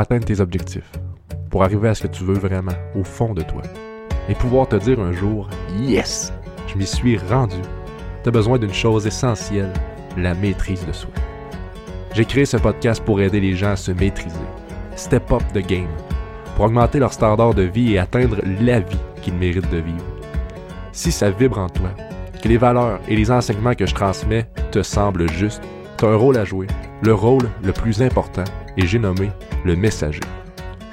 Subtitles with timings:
[0.00, 0.90] atteindre tes objectifs,
[1.50, 3.62] pour arriver à ce que tu veux vraiment, au fond de toi,
[4.28, 5.48] et pouvoir te dire un jour
[5.80, 6.32] Yes,
[6.66, 7.56] je m'y suis rendu.
[8.22, 9.72] Tu as besoin d'une chose essentielle,
[10.16, 11.10] la maîtrise de soi.
[12.14, 14.36] J'ai créé ce podcast pour aider les gens à se maîtriser,
[14.96, 15.88] step up the game,
[16.56, 20.04] pour augmenter leur standard de vie et atteindre la vie qu'ils méritent de vivre.
[20.92, 21.90] Si ça vibre en toi,
[22.42, 25.62] que les valeurs et les enseignements que je transmets te semblent justes,
[25.96, 26.66] tu as un rôle à jouer,
[27.02, 28.44] le rôle le plus important,
[28.76, 29.30] et j'ai nommé
[29.64, 30.20] le messager.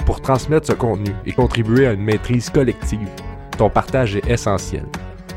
[0.05, 3.09] Pour transmettre ce contenu et contribuer à une maîtrise collective,
[3.58, 4.86] ton partage est essentiel.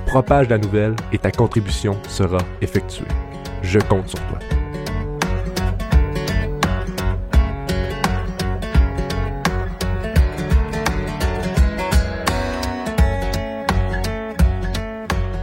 [0.06, 3.06] Propage la nouvelle et ta contribution sera effectuée.
[3.62, 4.38] Je compte sur toi.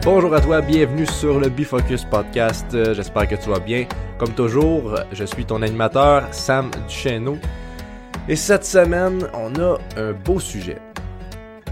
[0.05, 2.67] Bonjour à toi, bienvenue sur le Bifocus Podcast.
[2.75, 3.87] Euh, J'espère que tu vas bien.
[4.19, 7.39] Comme toujours, je suis ton animateur, Sam Duchesneau.
[8.29, 10.77] Et cette semaine, on a un beau sujet.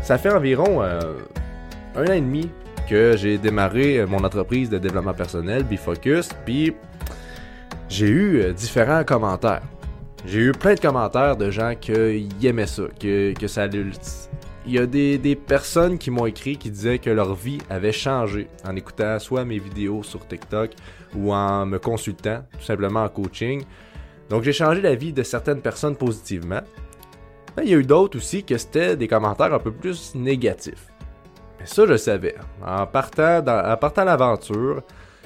[0.02, 1.00] Ça fait environ euh,
[1.96, 2.50] un an et demi
[2.90, 6.76] que j'ai démarré euh, mon entreprise de développement personnel, Bifocus, puis
[7.88, 9.62] j'ai eu différents commentaires.
[10.26, 13.68] J'ai eu plein de commentaires de gens qui aimaient ça, que, que ça
[14.66, 18.48] il y a des, personnes qui m'ont écrit qui disaient que leur vie avait changé
[18.66, 20.72] en écoutant soit mes vidéos sur TikTok
[21.16, 23.64] ou en me consultant, tout simplement en coaching.
[24.30, 26.62] Donc j'ai changé la vie de certaines personnes positivement.
[27.58, 30.88] Mais il y a eu d'autres aussi que c'était des commentaires un peu plus négatifs.
[31.60, 32.36] Mais ça, je savais.
[32.66, 34.82] En partant, dans, en partant l'aventure,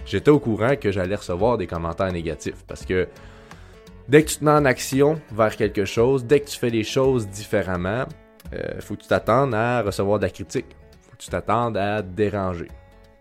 [0.05, 2.65] j'étais au courant que j'allais recevoir des commentaires négatifs.
[2.67, 3.07] Parce que
[4.09, 6.83] dès que tu te mets en action vers quelque chose, dès que tu fais les
[6.83, 8.05] choses différemment,
[8.53, 10.75] euh, faut que tu t'attendes à recevoir de la critique.
[11.01, 12.69] Faut que tu t'attendes à déranger.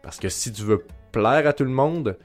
[0.02, 2.16] Parce que si tu veux plaire à tout le monde,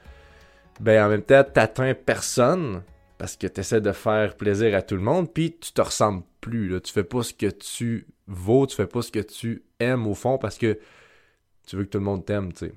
[0.79, 2.83] ben en même temps, t'atteins personne
[3.17, 6.23] parce que tu essaies de faire plaisir à tout le monde, puis tu te ressembles
[6.41, 6.69] plus.
[6.69, 6.79] Là.
[6.79, 10.15] Tu fais pas ce que tu vaux, tu fais pas ce que tu aimes au
[10.15, 10.79] fond parce que
[11.67, 12.73] tu veux que tout le monde t'aime, tu sais.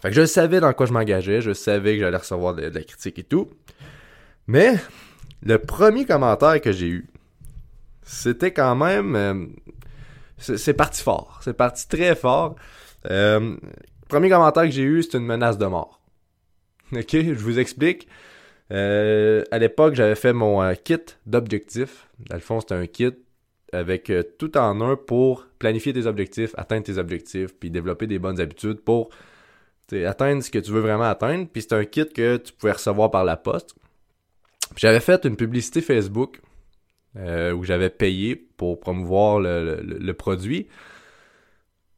[0.00, 2.74] Fait que je savais dans quoi je m'engageais, je savais que j'allais recevoir de, de
[2.74, 3.48] la critique et tout.
[4.46, 4.74] Mais
[5.42, 7.06] le premier commentaire que j'ai eu,
[8.04, 9.16] c'était quand même.
[9.16, 9.46] Euh,
[10.38, 11.40] c'est parti fort.
[11.42, 12.56] C'est parti très fort.
[13.10, 13.56] Euh,
[14.08, 16.00] premier commentaire que j'ai eu, c'est une menace de mort.
[16.92, 18.08] Ok, je vous explique.
[18.72, 22.08] Euh, à l'époque, j'avais fait mon euh, kit d'objectifs.
[22.18, 23.12] Dans le fond, c'était un kit
[23.72, 28.38] avec tout en un pour planifier tes objectifs, atteindre tes objectifs, puis développer des bonnes
[28.38, 29.10] habitudes pour
[30.06, 31.48] atteindre ce que tu veux vraiment atteindre.
[31.52, 33.74] Puis c'est un kit que tu pouvais recevoir par la poste.
[34.76, 36.40] J'avais fait une publicité Facebook
[37.16, 40.68] euh, où j'avais payé pour promouvoir le, produit.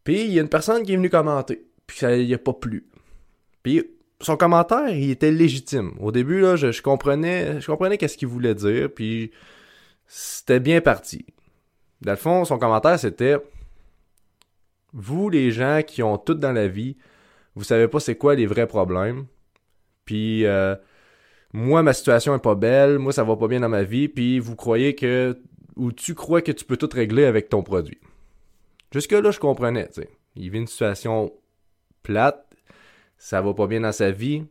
[0.05, 2.53] Puis il y a une personne qui est venue commenter, puis ça y a pas
[2.53, 2.87] plu.
[3.63, 3.83] Puis
[4.21, 5.93] son commentaire, il était légitime.
[6.01, 9.33] Au début là, je, je comprenais, je comprenais qu'est-ce qu'il voulait dire, puis
[10.07, 11.27] c'était bien parti.
[12.03, 13.37] Dans le fond, son commentaire c'était
[14.93, 16.97] vous les gens qui ont tout dans la vie,
[17.55, 19.27] vous savez pas c'est quoi les vrais problèmes.
[20.05, 20.75] Puis euh,
[21.53, 24.39] moi ma situation est pas belle, moi ça va pas bien dans ma vie, puis
[24.39, 25.39] vous croyez que
[25.77, 27.99] ou tu crois que tu peux tout régler avec ton produit.
[28.93, 30.09] Jusque là je comprenais, tu sais.
[30.37, 31.33] Il vit une situation
[32.03, 32.47] plate,
[33.19, 34.45] ça va pas bien dans sa vie.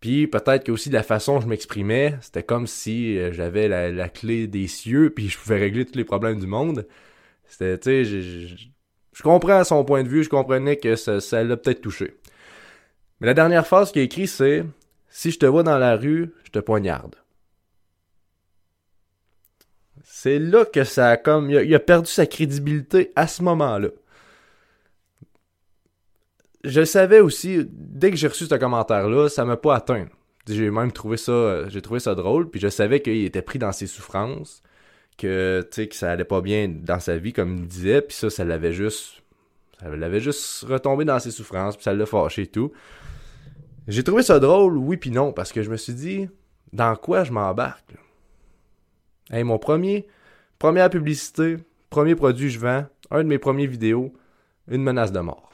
[0.00, 3.68] Puis peut-être que aussi de la façon dont je m'exprimais, c'était comme si euh, j'avais
[3.68, 6.86] la, clé des cieux puis je pouvais régler tous les problèmes du monde.
[7.46, 8.56] C'était, tu sais, je, je,
[9.12, 12.16] je, comprends son point de vue, je comprenais que ça l'a peut-être touché.
[13.20, 14.64] Mais la dernière phrase qu'il a écrit, c'est
[15.16, 17.16] si je te vois dans la rue, je te poignarde.
[20.04, 21.50] C'est là que ça a comme.
[21.50, 23.88] Il a, perdu sa crédibilité à ce moment-là.
[26.64, 30.06] Je savais aussi, dès que j'ai reçu ce commentaire-là, ça m'a pas atteint.
[30.46, 31.66] J'ai même trouvé ça.
[31.70, 34.62] J'ai trouvé ça drôle, puis je savais qu'il était pris dans ses souffrances,
[35.16, 38.44] que, que ça allait pas bien dans sa vie, comme il disait, puis ça, ça
[38.44, 39.22] l'avait juste.
[39.80, 42.70] Ça l'avait juste retombé dans ses souffrances, puis ça l'a fâché et tout.
[43.88, 46.28] J'ai trouvé ça drôle, oui puis non, parce que je me suis dit,
[46.72, 47.94] dans quoi je m'embarque?
[49.30, 50.08] Hey, mon premier,
[50.58, 51.56] première publicité,
[51.88, 54.12] premier produit que je vends, un de mes premiers vidéos,
[54.68, 55.50] une menace de mort.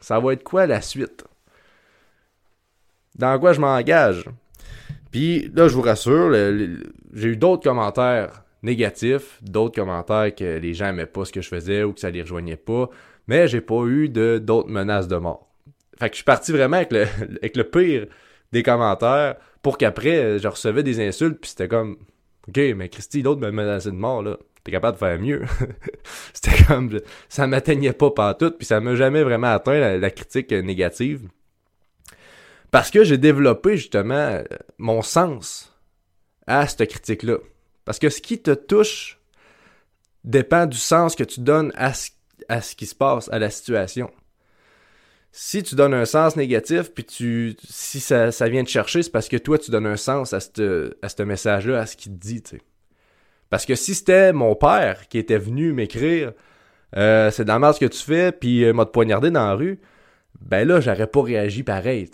[0.00, 1.24] Ça va être quoi la suite?
[3.16, 4.24] Dans quoi je m'engage?
[5.10, 10.86] Puis là, je vous rassure, j'ai eu d'autres commentaires négatifs, d'autres commentaires que les gens
[10.86, 12.88] aimaient pas ce que je faisais ou que ça les rejoignait pas,
[13.26, 15.49] mais j'ai pas eu d'autres menaces de mort.
[16.00, 18.06] Fait que je suis parti vraiment avec le, pire
[18.52, 21.98] des commentaires pour qu'après, je recevais des insultes, puis c'était comme,
[22.48, 24.38] OK, mais Christy, l'autre me menaçait de mort, là.
[24.64, 25.44] T'es capable de faire mieux.
[26.32, 31.28] c'était comme, ça m'atteignait pas partout, puis ça m'a jamais vraiment atteint la, critique négative.
[32.70, 34.42] Parce que j'ai développé, justement,
[34.78, 35.74] mon sens
[36.46, 37.38] à cette critique-là.
[37.84, 39.18] Parce que ce qui te touche
[40.24, 44.10] dépend du sens que tu donnes à ce qui se passe, à la situation.
[45.32, 49.12] Si tu donnes un sens négatif, puis tu, si ça, ça vient te chercher, c'est
[49.12, 52.18] parce que toi, tu donnes un sens à ce à message-là, à ce qu'il te
[52.18, 52.42] dit.
[53.48, 56.32] Parce que si c'était mon père qui était venu m'écrire
[56.96, 59.80] euh, c'est dans ce que tu fais, puis euh, m'a te poignardé dans la rue,
[60.40, 62.10] ben là, j'aurais pas réagi pareil.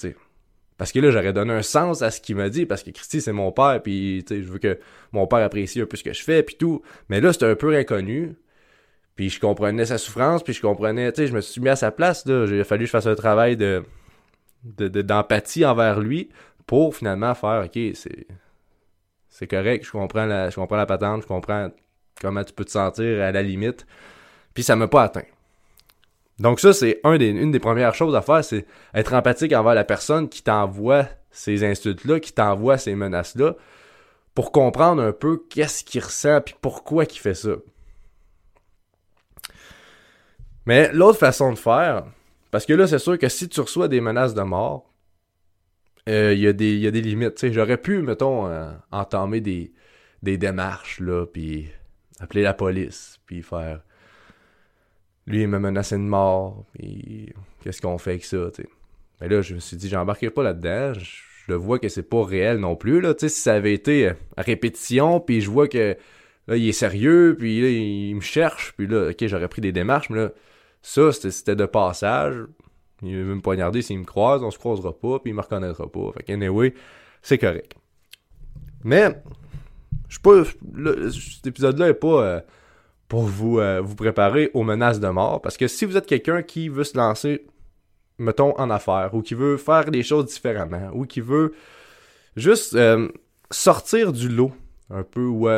[0.77, 3.21] Parce que là, j'aurais donné un sens à ce qu'il m'a dit, parce que Christy,
[3.21, 4.79] c'est mon père, puis je veux que
[5.13, 6.83] mon père apprécie un peu ce que je fais, puis tout.
[7.09, 8.37] Mais là, c'était un peu inconnu.
[9.17, 11.77] Puis je comprenais sa souffrance, puis je comprenais, tu sais, je me suis mis à
[11.77, 12.47] sa place, là.
[12.49, 13.85] Il a fallu que je fasse un travail de
[14.63, 16.29] d'empathie envers lui
[16.67, 18.27] pour finalement faire, OK, c'est
[19.29, 21.71] c'est correct, je comprends la, je comprends la patente, je comprends
[22.21, 23.87] comment tu peux te sentir à la limite.
[24.55, 25.27] Puis ça m'a pas atteint.
[26.39, 29.75] Donc ça, c'est un des, une des premières choses à faire, c'est être empathique envers
[29.75, 33.57] la personne qui t'envoie ces insultes-là, qui t'envoie ces menaces-là,
[34.35, 37.57] pour comprendre un peu qu'est-ce qu'il ressent puis pourquoi il fait ça.
[40.67, 42.05] Mais l'autre façon de faire,
[42.51, 44.93] parce que là, c'est sûr que si tu reçois des menaces de mort,
[46.09, 47.53] euh, il y, a des, limites.
[47.53, 49.73] J'aurais pu, mettons, euh, entamer des,
[50.23, 51.69] démarches, là, puis
[52.21, 53.81] appeler la police, puis faire
[55.27, 58.69] lui, il me menaçait de mort, puis qu'est-ce qu'on fait avec ça, tu sais.
[59.21, 62.59] Mais là, je me suis dit, j'embarquerai pas là-dedans, je, vois que c'est pas réel
[62.59, 65.97] non plus, là, tu sais, si ça avait été à répétition, puis je vois que,
[66.47, 70.11] là, il est sérieux, puis il me cherche, puis là, ok, j'aurais pris des démarches,
[70.11, 70.33] mais là,
[70.87, 72.37] ça, c'était de passage,
[73.03, 75.89] il veut me poignarder s'il me croise, on se croisera pas, puis il me reconnaîtra
[75.89, 76.75] pas, fait anyway,
[77.23, 77.75] c'est correct.
[78.85, 79.21] Mais,
[80.09, 80.45] je suis pas,
[81.11, 82.23] cet épisode-là est pas...
[82.23, 82.41] Euh,
[83.09, 85.41] pour vous, euh, vous préparer aux menaces de mort.
[85.41, 87.47] Parce que si vous êtes quelqu'un qui veut se lancer,
[88.19, 91.55] mettons, en affaires, ou qui veut faire des choses différemment, ou qui veut
[92.35, 93.07] juste euh,
[93.53, 94.51] sortir du lot
[94.91, 95.49] un peu, ou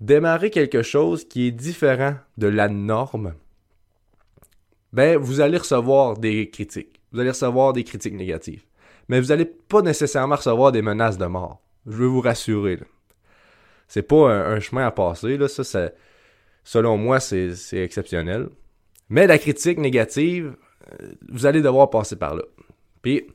[0.00, 3.34] démarrer quelque chose qui est différent de la norme,
[4.94, 7.00] ben, vous allez recevoir des critiques.
[7.10, 8.62] Vous allez recevoir des critiques négatives.
[9.08, 11.60] Mais vous n'allez pas nécessairement recevoir des menaces de mort.
[11.84, 12.78] Je veux vous rassurer.
[13.88, 15.36] C'est pas un, chemin à passer.
[15.36, 15.48] Là.
[15.48, 15.90] Ça,
[16.62, 18.48] Selon moi, c'est exceptionnel.
[19.08, 20.54] Mais la critique négative,
[20.92, 22.44] euh, vous allez devoir passer par là.
[23.02, 23.26] Puis,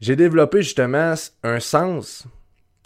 [0.00, 2.26] j'ai développé justement un sens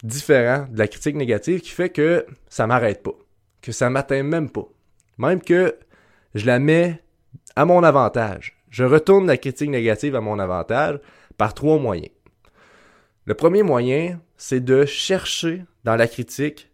[0.01, 3.15] différent de la critique négative qui fait que ça m'arrête pas,
[3.61, 4.67] que ça m'atteint même pas.
[5.17, 5.75] Même que
[6.35, 7.01] je la mets
[7.55, 8.57] à mon avantage.
[8.69, 10.99] Je retourne la critique négative à mon avantage
[11.37, 12.11] par trois moyens.
[13.25, 16.69] Le premier moyen, c'est de chercher dans la critique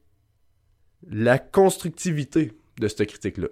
[1.09, 3.47] la constructivité de cette critique-là.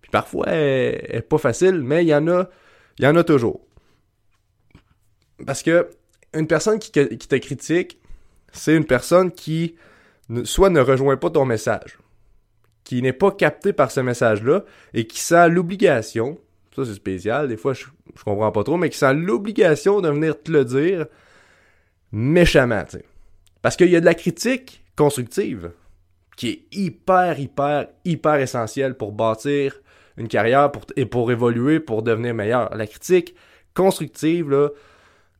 [0.00, 3.60] Puis parfois, elle, n'est pas facile, mais il y en a, toujours.
[5.46, 5.90] Parce que
[6.34, 7.98] une personne qui, te critique,
[8.52, 9.76] c'est une personne qui
[10.44, 11.98] soit ne rejoint pas ton message,
[12.88, 14.64] qui n'est pas capté par ce message-là
[14.94, 16.38] et qui sent l'obligation,
[16.74, 17.84] ça c'est spécial, des fois je,
[18.16, 21.04] je comprends pas trop, mais qui sent l'obligation de venir te le dire
[22.12, 23.04] méchamment, sais.
[23.60, 25.72] Parce qu'il y a de la critique constructive,
[26.38, 29.82] qui est hyper, hyper, hyper essentielle pour bâtir
[30.16, 32.74] une carrière et pour évoluer, pour devenir meilleur.
[32.74, 33.34] La critique
[33.74, 34.70] constructive, là,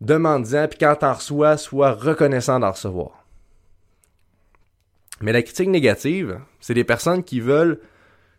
[0.03, 3.18] demande-en, puis quand t'en reçois, sois reconnaissant d'en recevoir.
[5.21, 7.81] Mais la critique négative, c'est des personnes qui veulent,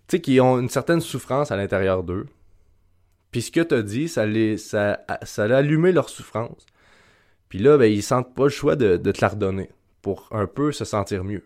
[0.07, 2.27] tu sais, qui ont une certaine souffrance à l'intérieur d'eux.
[3.31, 6.65] Puis ce que t'as dit, ça, les, ça, ça a allumé leur souffrance.
[7.49, 9.69] Puis là, ben, ils sentent pas le choix de, de te la redonner
[10.01, 11.43] pour un peu se sentir mieux.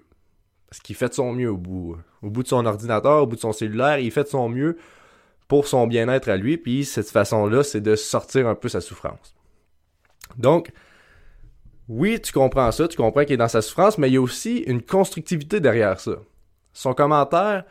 [0.69, 3.35] Parce qu'il fait de son mieux au bout, au bout de son ordinateur, au bout
[3.35, 4.77] de son cellulaire, il fait de son mieux
[5.47, 9.35] pour son bien-être à lui, puis cette façon-là, c'est de sortir un peu sa souffrance.
[10.37, 10.71] Donc,
[11.89, 14.21] oui, tu comprends ça, tu comprends qu'il est dans sa souffrance, mais il y a
[14.21, 16.13] aussi une constructivité derrière ça.
[16.71, 17.65] Son commentaire,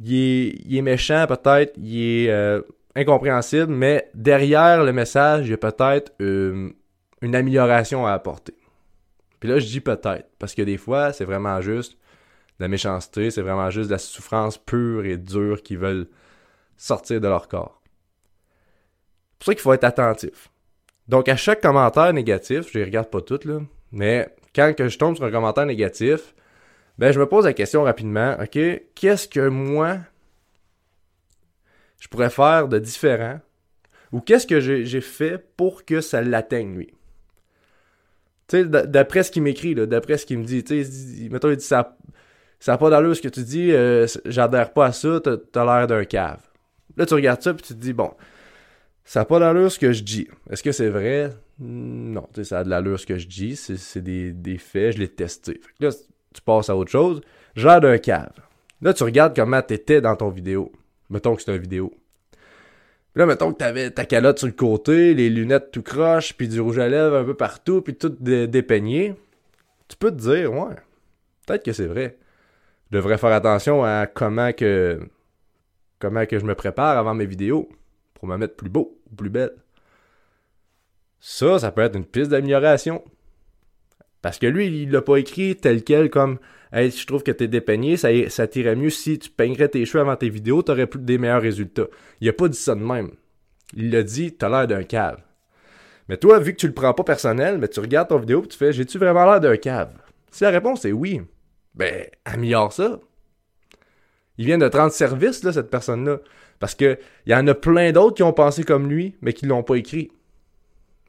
[0.00, 2.62] il est, méchant peut-être, il est euh,
[2.96, 6.70] incompréhensible, mais derrière le message, il y a peut-être euh,
[7.20, 8.54] une amélioration à apporter.
[9.40, 11.92] Puis là, je dis peut-être, parce que des fois, c'est vraiment juste
[12.58, 16.08] de la méchanceté, c'est vraiment juste de la souffrance pure et dure qu'ils veulent
[16.76, 17.82] sortir de leur corps.
[19.32, 20.50] C'est pour ça qu'il faut être attentif.
[21.08, 23.60] Donc, à chaque commentaire négatif, je les regarde pas toutes, là,
[23.92, 26.34] mais quand je tombe sur un commentaire négatif,
[26.98, 28.58] ben, je me pose la question rapidement, OK,
[28.94, 29.98] qu'est-ce que moi,
[32.00, 33.40] je pourrais faire de différent?
[34.12, 36.94] Ou qu'est-ce que j'ai fait pour que ça l'atteigne, lui?
[38.46, 41.56] Tu sais, d'après ce qu'il m'écrit, d'après ce qu'il me dit, tu sais, mettons, il
[41.56, 41.96] dit ça,
[42.66, 46.04] n'a pas d'allure ce que tu dis, euh, j'adhère pas à ça, t'as l'air d'un
[46.04, 46.40] cave.
[46.96, 48.12] Là, tu regardes ça, puis tu te dis, bon,
[49.04, 50.28] ça n'a pas d'allure ce que je dis.
[50.50, 51.30] Est-ce que c'est vrai?
[51.58, 55.60] Non, ça a de l'allure ce que je dis, c'est des, faits, je l'ai testé.
[55.78, 55.90] là,
[56.32, 57.20] tu passes à autre chose.
[57.54, 58.32] Genre d'un cave.
[58.82, 60.72] Là, tu regardes comment t'étais dans ton vidéo.
[61.10, 61.92] Mettons que c'est une vidéo.
[63.14, 66.60] Là, mettons que t'avais ta calotte sur le côté, les lunettes tout croche, puis du
[66.60, 69.14] rouge à lèvres un peu partout, puis tout dépeigné.
[69.86, 70.74] Tu peux te dire, ouais,
[71.46, 72.16] peut-être que c'est vrai.
[72.90, 74.98] Je devrais faire attention à comment que
[76.00, 77.68] comment que je me prépare avant mes vidéos
[78.14, 79.54] pour me mettre plus beau ou plus belle.
[81.20, 83.02] Ça, ça peut être une piste d'amélioration.
[84.22, 86.38] Parce que lui, il l'a pas écrit tel quel comme
[86.72, 90.00] Hey, je trouve que t'es dépeigné, ça, ça t'irait mieux si tu peignerais tes cheveux
[90.00, 91.86] avant tes vidéos, t'aurais plus des meilleurs résultats.
[92.20, 93.12] Il a pas dit ça de même.
[93.74, 95.22] Il l'a dit, t'as l'air d'un cave.
[96.08, 98.48] Mais toi, vu que tu le prends pas personnel, mais tu regardes ton vidéo et
[98.48, 99.94] tu fais J'ai-tu vraiment l'air d'un cave?
[100.30, 101.22] Si la réponse est oui,
[101.74, 102.98] ben améliore ça.
[104.36, 106.18] Il vient de te rendre service, là, cette personne-là.
[106.60, 109.46] Parce que il y en a plein d'autres qui ont pensé comme lui, mais qui
[109.46, 110.10] l'ont pas écrit.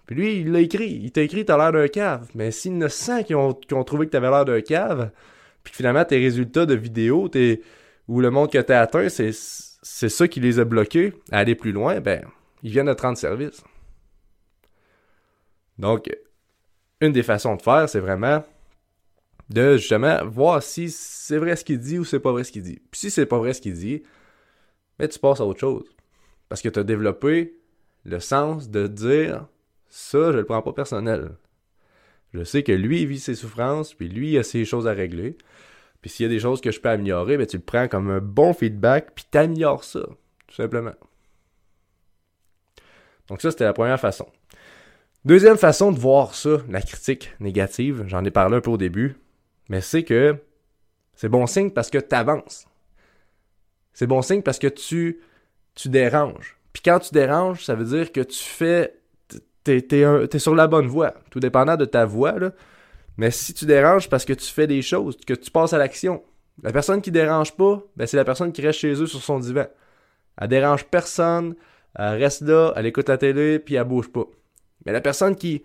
[0.05, 0.99] Puis lui, il l'a écrit.
[1.03, 2.29] Il t'a écrit t'as l'air d'un cave.
[2.35, 5.11] Mais s'il y en a 100 qui ont, trouvé que t'avais l'air d'un cave,
[5.63, 7.61] puis finalement tes résultats de vidéo, tes,
[8.07, 11.55] ou le monde que t'as atteint, c'est, c'est ça qui les a bloqués à aller
[11.55, 12.23] plus loin, ben,
[12.61, 13.63] ils viennent de te rendre service.
[15.77, 16.09] Donc,
[17.01, 18.43] une des façons de faire, c'est vraiment
[19.49, 22.63] de justement voir si c'est vrai ce qu'il dit ou c'est pas vrai ce qu'il
[22.63, 22.81] dit.
[22.91, 24.03] Puis si c'est pas vrai ce qu'il dit,
[24.99, 25.85] mais tu passes à autre chose.
[26.49, 27.57] Parce que tu as développé
[28.03, 29.47] le sens de dire
[29.87, 31.31] ça, je le prends pas personnel.
[32.33, 34.91] Je sais que lui, il vit ses souffrances, puis lui, il a ses choses à
[34.91, 35.37] régler.
[36.01, 38.09] Puis s'il y a des choses que je peux améliorer, ben tu le prends comme
[38.09, 40.01] un bon feedback, puis t'améliores ça,
[40.47, 40.93] tout simplement.
[43.27, 44.27] Donc ça, c'était la première façon.
[45.23, 49.15] Deuxième façon de voir ça, la critique négative, j'en ai parlé un peu au début,
[49.69, 50.35] mais c'est que
[51.15, 52.67] c'est bon signe parce que tu avances.
[53.95, 55.21] C'est bon signe parce que tu,
[55.73, 56.57] tu déranges.
[56.73, 58.99] Puis quand tu déranges, ça veut dire que tu fais.
[59.63, 62.33] T'es, es, sur la bonne voie, tout dépendant de ta voie.
[62.33, 62.51] Là.
[63.17, 66.21] Mais si tu déranges parce que tu fais des choses, que tu passes à l'action,
[66.61, 69.39] la personne qui dérange pas, ben c'est la personne qui reste chez eux sur son
[69.39, 69.65] divan.
[70.39, 71.55] Elle dérange personne,
[71.95, 74.25] elle reste là, elle écoute la télé, puis elle bouge pas.
[74.85, 75.63] Mais la personne qui,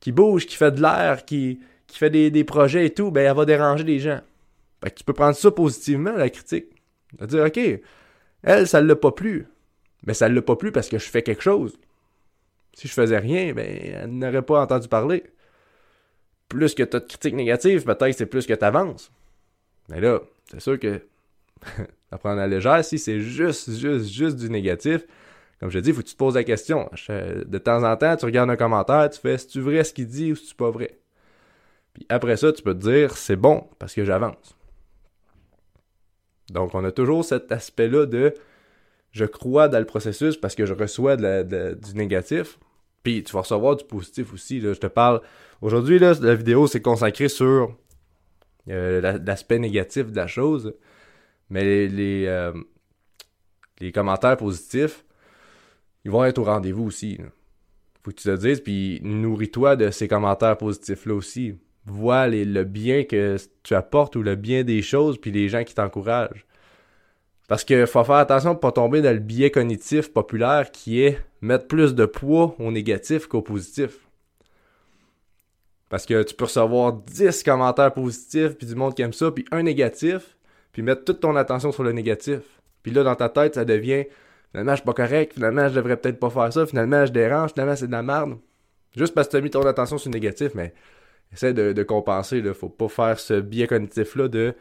[0.00, 3.36] qui bouge, qui fait de l'air, qui, qui fait des, projets et tout, ben elle
[3.36, 4.20] va déranger les gens.
[4.82, 6.66] Fait que tu peux prendre ça positivement, la critique.
[7.14, 7.58] De dire, OK,
[8.42, 9.46] elle, ça ne l'a pas plu.
[10.06, 11.78] Mais ça ne l'a pas plu parce que je fais quelque chose.
[12.74, 15.24] Si je faisais rien, ben, elle n'aurait pas entendu parler.
[16.48, 19.10] Plus que tu as de critiques négatives, peut-être c'est plus que tu avances.
[19.88, 21.02] Mais là, c'est sûr que
[22.12, 25.04] à prendre à la légère, si c'est juste, juste, juste du négatif,
[25.60, 26.88] comme je dis, il faut que tu te poses la question.
[27.08, 30.06] De temps en temps, tu regardes un commentaire, tu fais, est-ce tu vrai ce qu'il
[30.06, 30.98] dit ou est-ce tu pas vrai?
[31.94, 34.56] Puis après ça, tu peux te dire, c'est bon parce que j'avance.
[36.50, 38.34] Donc, on a toujours cet aspect-là de
[39.12, 42.58] je crois dans le processus parce que je reçois du négatif.
[43.02, 44.60] Puis tu vas recevoir du positif aussi.
[44.60, 45.20] Je te parle.
[45.62, 47.74] Aujourd'hui, la vidéo s'est consacrée sur
[48.68, 50.74] euh, l'aspect négatif de la chose.
[51.50, 52.52] Mais les, euh,
[53.80, 55.04] les, commentaires positifs,
[56.04, 57.18] ils vont être au rendez-vous aussi.
[58.02, 61.54] Faut que tu te dises, puis nourris-toi de ces commentaires positifs-là aussi
[61.88, 65.74] vois le bien que tu apportes ou le bien des choses, puis les gens qui
[65.74, 66.46] t'encouragent.
[67.48, 71.18] Parce que faut faire attention pour pas tomber dans le biais cognitif populaire qui est
[71.40, 74.06] mettre plus de poids au négatif qu'au positif.
[75.88, 79.46] Parce que tu peux recevoir 10 commentaires positifs, puis du monde qui aime ça, puis
[79.50, 80.36] un négatif,
[80.72, 82.40] puis mettre toute ton attention sur le négatif.
[82.82, 84.04] Puis là, dans ta tête, ça devient
[84.50, 87.52] finalement, je suis pas correct, finalement, je devrais peut-être pas faire ça, finalement, je dérange,
[87.52, 88.38] finalement, c'est de la merde.
[88.96, 90.72] Juste parce que tu as mis ton attention sur le négatif, mais
[91.32, 92.40] essaie de, compenser.
[92.40, 92.54] Là.
[92.54, 94.54] Faut pas faire ce biais cognitif-là de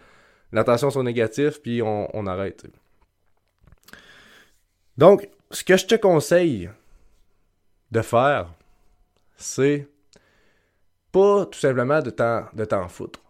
[0.52, 2.66] l'attention sur négatif, puis on, arrête.
[4.98, 6.70] Donc, ce que je te conseille
[7.92, 8.54] de faire,
[9.36, 9.88] c'est
[11.12, 13.22] pas tout simplement de t'en, foutre.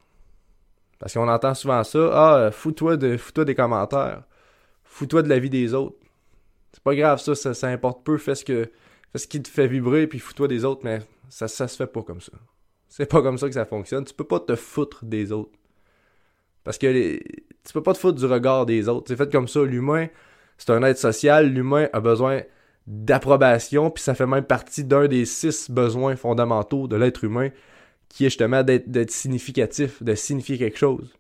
[0.99, 4.23] Parce qu'on entend souvent ça, ah, fous-toi, de, fous-toi des commentaires,
[4.83, 5.97] fous-toi de la vie des autres.
[6.73, 8.71] C'est pas grave ça, ça, importe peu, fais ce, que,
[9.11, 11.87] fais ce qui te fait vibrer, puis fous-toi des autres, mais ça, ça se fait
[11.87, 12.33] pas comme ça.
[12.97, 14.05] C'est pas comme ça que ça fonctionne.
[14.05, 15.51] Tu peux pas te foutre des autres.
[16.63, 19.05] Parce que tu peux pas te foutre du regard des autres.
[19.07, 19.63] C'est fait comme ça.
[19.63, 20.07] L'humain,
[20.57, 21.47] c'est un être social.
[21.47, 22.41] L'humain a besoin
[22.87, 27.49] d'approbation, puis ça fait même partie d'un des six besoins fondamentaux de l'être humain,
[28.09, 31.13] qui est justement d'être significatif, de signifier quelque chose,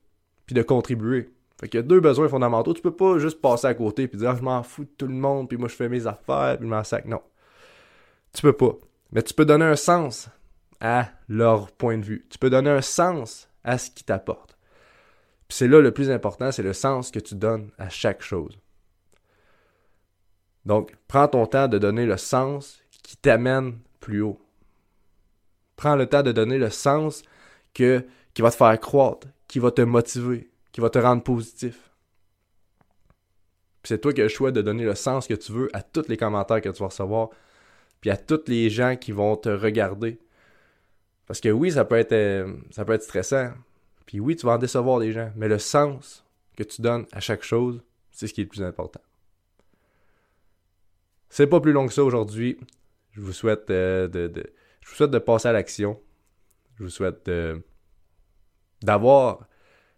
[0.47, 1.29] puis de contribuer.
[1.59, 2.73] Fait qu'il y a deux besoins fondamentaux.
[2.73, 5.07] Tu peux pas juste passer à côté puis dire ah, je m'en fous de tout
[5.07, 7.05] le monde, puis moi je fais mes affaires, puis je m'en sac.
[7.05, 7.21] Non.
[8.33, 8.73] Tu peux pas.
[9.11, 10.29] Mais tu peux donner un sens
[10.79, 12.27] à leur point de vue.
[12.29, 14.57] Tu peux donner un sens à ce qu'ils t'apportent.
[15.47, 18.57] Puis c'est là le plus important, c'est le sens que tu donnes à chaque chose.
[20.65, 24.41] Donc, prends ton temps de donner le sens qui t'amène plus haut.
[25.77, 27.23] Prends le temps de donner le sens
[27.73, 27.85] qui
[28.39, 31.91] va te faire croître, qui va te motiver, qui va te rendre positif.
[33.81, 35.81] Puis c'est toi qui as le choix de donner le sens que tu veux à
[35.81, 37.29] tous les commentaires que tu vas recevoir,
[38.01, 40.19] puis à tous les gens qui vont te regarder.
[41.27, 43.51] Parce que oui, ça peut être, euh, ça peut être stressant.
[44.05, 45.31] Puis oui, tu vas en décevoir des gens.
[45.35, 46.25] Mais le sens
[46.57, 47.81] que tu donnes à chaque chose,
[48.11, 49.01] c'est ce qui est le plus important.
[51.29, 52.57] C'est pas plus long que ça aujourd'hui.
[53.11, 54.31] Je vous souhaite euh, de,
[54.81, 55.99] je vous souhaite de passer à l'action.
[56.77, 57.29] Je vous souhaite
[58.81, 59.47] d'avoir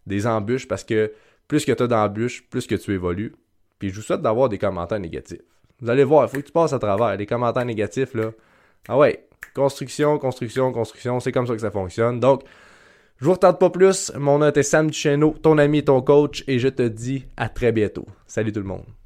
[0.08, 1.14] des embûches parce que
[1.48, 3.36] plus que tu as d'embûches, plus que tu évolues.
[3.78, 5.42] Puis je vous souhaite d'avoir des commentaires négatifs.
[5.82, 7.16] Vous allez voir, il faut que tu passes à travers.
[7.16, 8.32] Les commentaires négatifs, là.
[8.88, 12.20] Ah ouais, construction, construction, construction, c'est comme ça que ça fonctionne.
[12.20, 12.44] Donc,
[13.18, 14.12] je vous retarde pas plus.
[14.16, 17.50] Mon nom est Sam Duchesneau, ton ami et ton coach, et je te dis à
[17.50, 18.06] très bientôt.
[18.26, 18.99] Salut tout le monde.